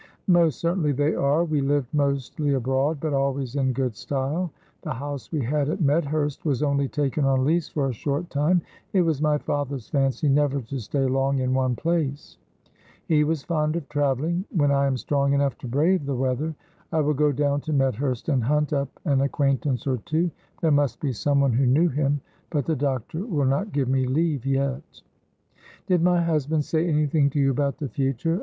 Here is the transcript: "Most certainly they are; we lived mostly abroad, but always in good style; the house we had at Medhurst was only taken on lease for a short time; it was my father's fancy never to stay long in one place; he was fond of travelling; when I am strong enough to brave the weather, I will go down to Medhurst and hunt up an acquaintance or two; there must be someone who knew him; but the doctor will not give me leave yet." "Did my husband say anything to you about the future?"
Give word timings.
"Most 0.25 0.59
certainly 0.59 0.93
they 0.93 1.13
are; 1.13 1.45
we 1.45 1.61
lived 1.61 1.93
mostly 1.93 2.55
abroad, 2.55 2.97
but 2.99 3.13
always 3.13 3.55
in 3.55 3.71
good 3.71 3.95
style; 3.95 4.51
the 4.81 4.95
house 4.95 5.31
we 5.31 5.41
had 5.41 5.69
at 5.69 5.79
Medhurst 5.79 6.43
was 6.43 6.63
only 6.63 6.87
taken 6.87 7.23
on 7.23 7.45
lease 7.45 7.69
for 7.69 7.87
a 7.87 7.93
short 7.93 8.27
time; 8.31 8.63
it 8.93 9.03
was 9.03 9.21
my 9.21 9.37
father's 9.37 9.89
fancy 9.89 10.27
never 10.27 10.59
to 10.59 10.79
stay 10.79 11.05
long 11.05 11.37
in 11.37 11.53
one 11.53 11.75
place; 11.75 12.39
he 13.07 13.23
was 13.23 13.43
fond 13.43 13.75
of 13.75 13.87
travelling; 13.89 14.43
when 14.49 14.71
I 14.71 14.87
am 14.87 14.97
strong 14.97 15.33
enough 15.33 15.55
to 15.59 15.67
brave 15.67 16.07
the 16.07 16.15
weather, 16.15 16.55
I 16.91 16.99
will 16.99 17.13
go 17.13 17.31
down 17.31 17.61
to 17.61 17.71
Medhurst 17.71 18.27
and 18.27 18.43
hunt 18.43 18.73
up 18.73 18.89
an 19.05 19.21
acquaintance 19.21 19.85
or 19.85 19.97
two; 19.97 20.31
there 20.63 20.71
must 20.71 20.99
be 20.99 21.13
someone 21.13 21.53
who 21.53 21.67
knew 21.67 21.89
him; 21.89 22.21
but 22.49 22.65
the 22.65 22.75
doctor 22.75 23.23
will 23.23 23.45
not 23.45 23.71
give 23.71 23.87
me 23.87 24.07
leave 24.07 24.47
yet." 24.47 24.81
"Did 25.85 26.01
my 26.01 26.23
husband 26.23 26.65
say 26.65 26.87
anything 26.87 27.29
to 27.29 27.39
you 27.39 27.51
about 27.51 27.77
the 27.77 27.87
future?" 27.87 28.39